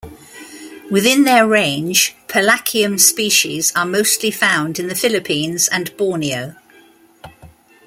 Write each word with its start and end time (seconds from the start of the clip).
Within 0.89 1.25
their 1.25 1.45
range, 1.47 2.15
"Palaquium" 2.27 2.97
species 2.99 3.71
are 3.75 3.85
mostly 3.85 4.31
found 4.31 4.79
in 4.79 4.87
the 4.87 4.95
Philippines 4.95 5.67
and 5.67 5.95
Borneo. 5.95 6.55